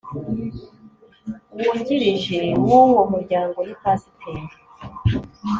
Wungirije 1.55 2.39
w 2.67 2.69
uwo 2.81 3.01
Muryango 3.11 3.57
ni 3.67 3.75
Pasiteri 3.81 4.43